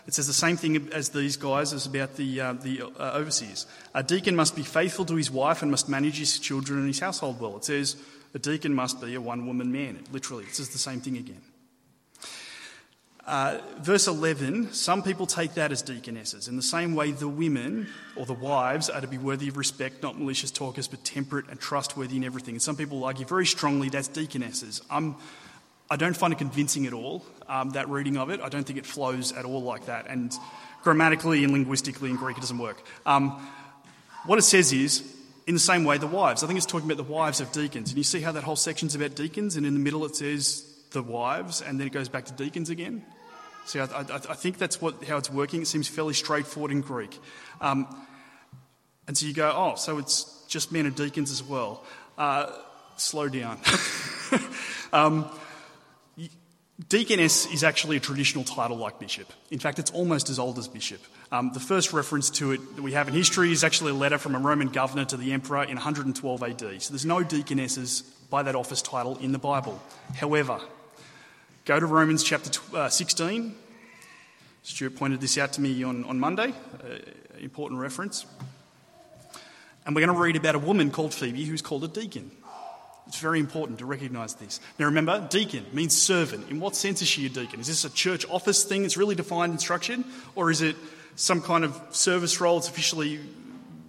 [0.06, 3.66] It says the same thing as these guys as about the, uh, the uh, overseers.
[3.94, 7.00] A deacon must be faithful to his wife and must manage his children and his
[7.00, 7.56] household well.
[7.56, 7.96] It says
[8.34, 10.04] a deacon must be a one woman man.
[10.12, 11.42] Literally, it says the same thing again.
[13.26, 16.48] Uh, verse 11, some people take that as deaconesses.
[16.48, 20.02] In the same way, the women or the wives are to be worthy of respect,
[20.02, 22.54] not malicious talkers, but temperate and trustworthy in everything.
[22.54, 24.82] And some people argue very strongly that's deaconesses.
[24.90, 25.14] I'm,
[25.88, 28.40] I don't find it convincing at all, um, that reading of it.
[28.40, 30.06] I don't think it flows at all like that.
[30.08, 30.32] And
[30.82, 32.82] grammatically and linguistically in Greek, it doesn't work.
[33.06, 33.46] Um,
[34.24, 35.04] what it says is,
[35.50, 36.44] in the same way, the wives.
[36.44, 37.90] I think it's talking about the wives of deacons.
[37.90, 40.64] And you see how that whole section's about deacons, and in the middle it says
[40.92, 43.04] the wives, and then it goes back to deacons again?
[43.66, 45.60] See, I, I, I think that's what, how it's working.
[45.60, 47.18] It seems fairly straightforward in Greek.
[47.60, 47.88] Um,
[49.08, 51.82] and so you go, oh, so it's just men and deacons as well.
[52.16, 52.52] Uh,
[52.96, 53.58] slow down.
[54.92, 55.28] um,
[56.88, 59.32] deaconess is actually a traditional title like bishop.
[59.50, 61.00] In fact, it's almost as old as bishop.
[61.30, 64.18] Um, the first reference to it that we have in history is actually a letter
[64.18, 66.82] from a Roman governor to the emperor in 112 AD.
[66.82, 69.80] So there's no deaconesses by that office title in the Bible.
[70.14, 70.60] However,
[71.66, 73.54] Go to Romans chapter uh, 16.
[74.62, 76.96] Stuart pointed this out to me on, on Monday, uh,
[77.38, 78.26] important reference.
[79.84, 82.30] And we're going to read about a woman called Phoebe who's called a deacon.
[83.10, 84.60] It's very important to recognise this.
[84.78, 86.48] Now remember, deacon means servant.
[86.48, 87.58] In what sense is she a deacon?
[87.58, 90.04] Is this a church office thing that's really defined and structured?
[90.36, 90.76] Or is it
[91.16, 93.18] some kind of service role that's officially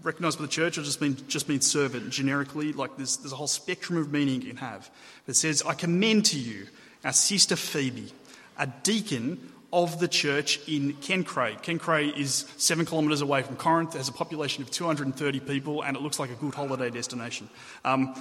[0.01, 2.73] recognised by the church or just mean just means servant generically?
[2.73, 4.89] Like there's, there's a whole spectrum of meaning you can have.
[5.27, 6.65] It says, I commend to you
[7.05, 8.11] our sister Phoebe,
[8.57, 11.61] a deacon of the church in Cenchreae.
[11.61, 15.95] Cenchreae is seven kilometres away from Corinth, it has a population of 230 people, and
[15.95, 17.49] it looks like a good holiday destination.
[17.85, 18.15] Um,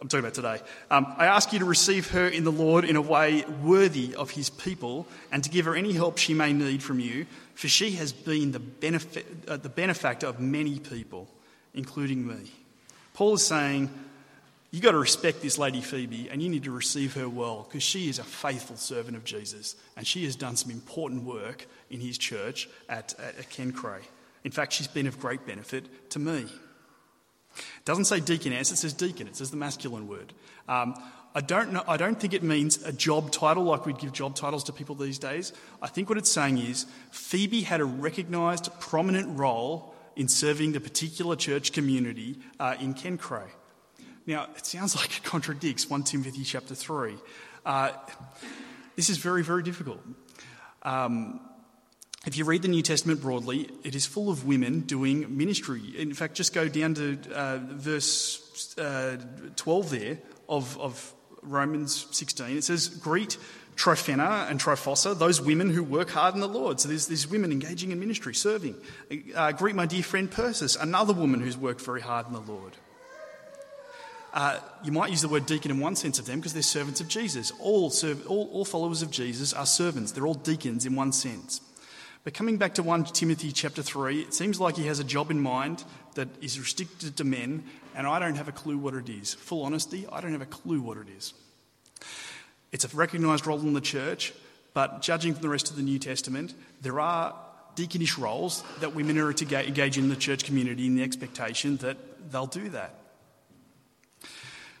[0.00, 0.60] I'm talking about today.
[0.90, 4.30] Um, I ask you to receive her in the Lord in a way worthy of
[4.30, 7.92] his people and to give her any help she may need from you, for she
[7.92, 11.28] has been the, benefit, uh, the benefactor of many people,
[11.74, 12.50] including me.
[13.12, 13.90] Paul is saying,
[14.70, 17.82] You've got to respect this lady Phoebe and you need to receive her well because
[17.82, 21.98] she is a faithful servant of Jesus and she has done some important work in
[21.98, 24.04] his church at, at, at Cenchreae.
[24.44, 26.46] In fact, she's been of great benefit to me.
[27.56, 30.32] It doesn't say deaconess, it says deacon, it says the masculine word.
[30.68, 30.94] Um,
[31.34, 34.34] I, don't know, I don't think it means a job title like we'd give job
[34.34, 35.52] titles to people these days.
[35.82, 40.80] I think what it's saying is Phoebe had a recognised, prominent role in serving the
[40.80, 43.48] particular church community uh, in Cenchreae.
[44.26, 47.16] Now, it sounds like it contradicts 1 Timothy chapter 3.
[47.64, 47.92] Uh,
[48.96, 50.00] this is very, very difficult.
[50.82, 51.40] Um,
[52.26, 55.80] if you read the New Testament broadly, it is full of women doing ministry.
[55.96, 59.16] In fact, just go down to uh, verse uh,
[59.56, 62.58] 12 there of, of Romans 16.
[62.58, 63.38] It says, Greet
[63.76, 66.78] Tryphena and Tryphosa, those women who work hard in the Lord.
[66.78, 68.74] So there's these women engaging in ministry, serving.
[69.34, 72.76] Uh, greet my dear friend Persis, another woman who's worked very hard in the Lord.
[74.34, 77.00] Uh, you might use the word deacon in one sense of them because they're servants
[77.00, 77.50] of Jesus.
[77.58, 80.12] All, serv- all, all followers of Jesus are servants.
[80.12, 81.62] They're all deacons in one sense.
[82.22, 85.30] But coming back to 1 Timothy chapter 3, it seems like he has a job
[85.30, 87.64] in mind that is restricted to men,
[87.94, 89.32] and I don't have a clue what it is.
[89.34, 91.32] Full honesty, I don't have a clue what it is.
[92.72, 94.34] It's a recognised role in the church,
[94.74, 97.34] but judging from the rest of the New Testament, there are
[97.74, 101.96] deaconish roles that women are to engage in the church community in the expectation that
[102.30, 102.94] they'll do that.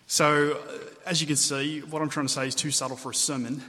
[0.06, 0.60] So,
[1.06, 3.62] as you can see, what I'm trying to say is too subtle for a sermon.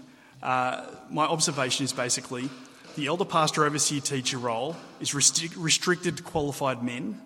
[0.43, 2.49] Uh, my observation is basically
[2.95, 7.21] the elder pastor, overseer, teacher role is restric- restricted to qualified men.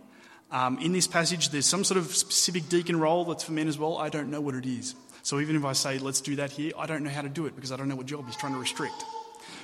[0.52, 3.78] Um, in this passage, there's some sort of specific deacon role that's for men as
[3.78, 3.98] well.
[3.98, 4.96] I don't know what it is.
[5.24, 7.48] So even if I say, let's do that here, I don't know how to do
[7.48, 9.04] it because I don't know what job he's trying to restrict.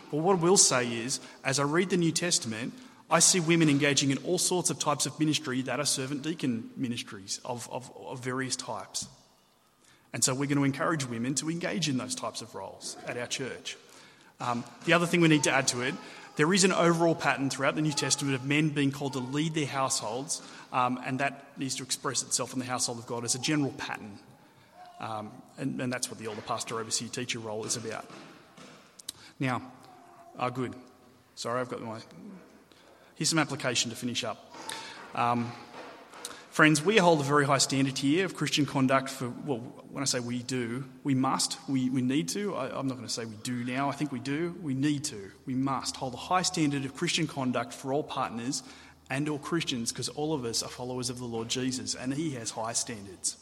[0.09, 2.73] But what I will say is, as I read the New Testament,
[3.09, 6.71] I see women engaging in all sorts of types of ministry that are servant deacon
[6.75, 9.07] ministries of, of, of various types.
[10.13, 13.17] And so we're going to encourage women to engage in those types of roles at
[13.17, 13.77] our church.
[14.41, 15.93] Um, the other thing we need to add to it,
[16.35, 19.53] there is an overall pattern throughout the New Testament of men being called to lead
[19.53, 20.41] their households,
[20.73, 23.71] um, and that needs to express itself in the household of God as a general
[23.77, 24.17] pattern.
[24.99, 28.05] Um, and, and, that's what the elder pastor, overseer, teacher role is about.
[29.39, 29.63] Now,
[30.37, 30.75] ah, good.
[31.33, 31.99] Sorry, I've got my.
[33.15, 34.55] Here's some application to finish up.
[35.15, 35.51] Um,
[36.51, 40.05] Friends, we hold a very high standard here of Christian conduct for, well, when I
[40.05, 42.53] say we do, we must, we, we need to.
[42.55, 44.53] I, am not going to say we do now, I think we do.
[44.61, 48.63] We need to, we must hold a high standard of Christian conduct for all partners
[49.09, 52.31] and all Christians because all of us are followers of the Lord Jesus and he
[52.31, 53.37] has high standards.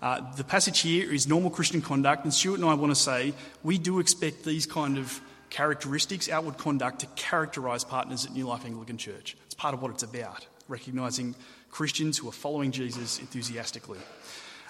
[0.00, 3.34] Uh, the passage here is normal Christian conduct, and Stuart and I want to say
[3.64, 5.20] we do expect these kind of
[5.50, 9.36] characteristics, outward conduct, to characterise partners at New Life Anglican Church.
[9.46, 11.34] It's part of what it's about, recognising
[11.70, 13.98] Christians who are following Jesus enthusiastically.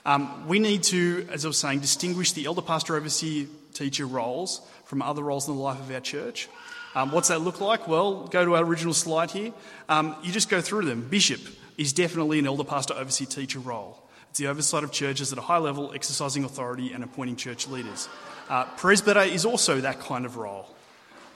[0.05, 4.61] Um, we need to, as I was saying, distinguish the elder pastor, overseer, teacher roles
[4.85, 6.49] from other roles in the life of our church.
[6.95, 7.87] Um, what's that look like?
[7.87, 9.53] Well, go to our original slide here.
[9.89, 11.07] Um, you just go through them.
[11.09, 11.41] Bishop
[11.77, 14.03] is definitely an elder pastor, overseer, teacher role.
[14.31, 18.09] It's the oversight of churches at a high level, exercising authority and appointing church leaders.
[18.49, 20.67] Uh, presbyter is also that kind of role.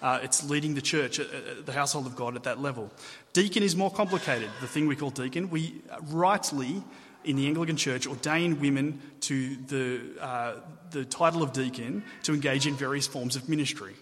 [0.03, 2.91] Uh, it's leading the church, uh, uh, the household of God at that level.
[3.33, 4.51] Deacon is more complicated.
[4.61, 6.83] The thing we call deacon, we rightly
[7.25, 10.55] in the Anglican Church ordain women to the, uh,
[10.91, 13.95] the title of deacon to engage in various forms of ministry.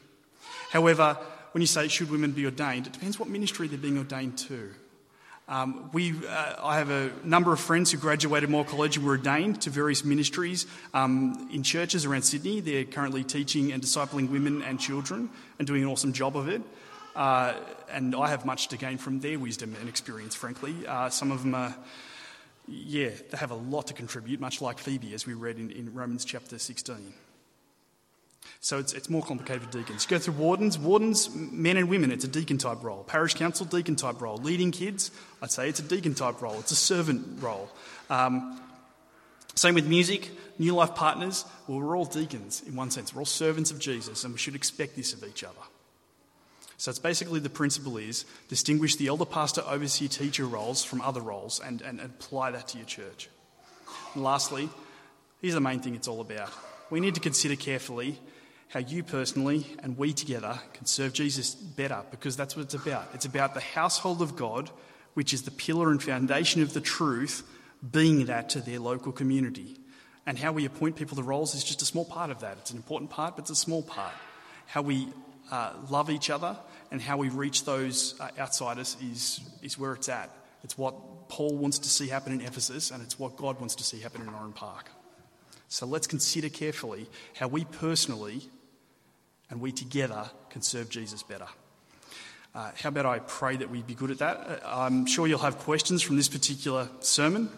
[0.70, 1.16] However,
[1.52, 4.70] when you say should women be ordained, it depends what ministry they're being ordained to.
[5.48, 9.12] Um, we, uh, I have a number of friends who graduated Moore College and were
[9.12, 12.60] ordained to various ministries um, in churches around Sydney.
[12.60, 15.28] They're currently teaching and discipling women and children
[15.58, 16.62] and doing an awesome job of it.
[17.14, 17.54] Uh,
[17.90, 20.74] and I have much to gain from their wisdom and experience, frankly.
[20.86, 21.74] Uh, some of them are,
[22.68, 25.92] yeah, they have a lot to contribute, much like Phoebe, as we read in, in
[25.92, 27.14] Romans chapter 16.
[28.60, 30.04] So it's, it's more complicated for deacons.
[30.04, 30.78] You go through wardens.
[30.78, 33.04] Wardens, men and women, it's a deacon type role.
[33.04, 34.36] Parish council, deacon type role.
[34.36, 36.58] Leading kids, I'd say it's a deacon type role.
[36.58, 37.70] It's a servant role.
[38.10, 38.60] Um,
[39.54, 41.44] same with music, new life partners.
[41.66, 43.14] Well, we're all deacons in one sense.
[43.14, 45.54] We're all servants of Jesus, and we should expect this of each other.
[46.80, 51.20] So it's basically the principle is distinguish the elder pastor, overseer, teacher roles from other
[51.20, 53.28] roles and, and apply that to your church.
[54.14, 54.70] And lastly,
[55.42, 56.50] here's the main thing it's all about.
[56.88, 58.18] We need to consider carefully
[58.68, 63.10] how you personally and we together can serve Jesus better because that's what it's about.
[63.12, 64.70] It's about the household of God,
[65.12, 67.42] which is the pillar and foundation of the truth,
[67.92, 69.76] being that to their local community.
[70.24, 72.56] And how we appoint people to roles is just a small part of that.
[72.56, 74.14] It's an important part, but it's a small part.
[74.64, 75.08] How we
[75.50, 76.56] uh, love each other
[76.90, 80.30] and how we reach those uh, outsiders is, is where it's at.
[80.64, 83.84] It's what Paul wants to see happen in Ephesus, and it's what God wants to
[83.84, 84.90] see happen in Oran Park.
[85.68, 88.42] So let's consider carefully how we personally
[89.50, 91.46] and we together can serve Jesus better.
[92.54, 94.36] Uh, how about I pray that we be good at that?
[94.38, 97.48] Uh, I'm sure you'll have questions from this particular sermon,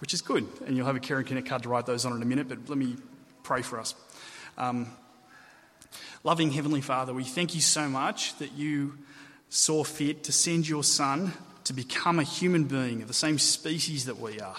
[0.00, 2.16] which is good, and you'll have a Care and Connect card to write those on
[2.16, 2.96] in a minute, but let me
[3.44, 3.94] pray for us.
[4.58, 4.88] Um,
[6.24, 8.94] loving Heavenly Father, we thank you so much that you
[9.50, 14.06] saw fit to send your Son to become a human being of the same species
[14.06, 14.56] that we are.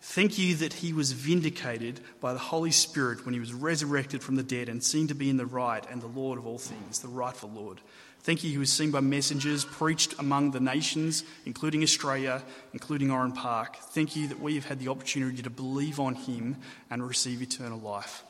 [0.00, 4.34] Thank you that he was vindicated by the Holy Spirit when he was resurrected from
[4.34, 6.98] the dead and seen to be in the right and the Lord of all things,
[6.98, 7.80] the rightful Lord.
[8.24, 13.32] Thank you, he was seen by messengers, preached among the nations, including Australia, including Oran
[13.32, 13.76] Park.
[13.76, 16.56] Thank you that we have had the opportunity to believe on him
[16.90, 18.24] and receive eternal life.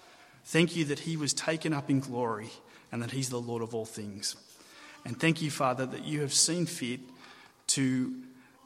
[0.44, 2.50] Thank you that he was taken up in glory
[2.90, 4.36] and that he's the Lord of all things.
[5.04, 7.00] And thank you, Father, that you have seen fit
[7.68, 8.14] to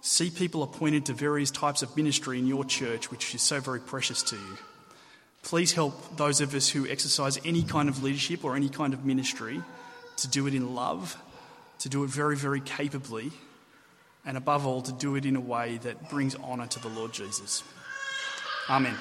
[0.06, 3.80] See people appointed to various types of ministry in your church, which is so very
[3.80, 4.58] precious to you.
[5.42, 9.04] Please help those of us who exercise any kind of leadership or any kind of
[9.04, 9.60] ministry
[10.18, 11.16] to do it in love,
[11.80, 13.32] to do it very, very capably,
[14.24, 17.12] and above all, to do it in a way that brings honour to the Lord
[17.12, 17.64] Jesus.
[18.70, 18.96] Amen.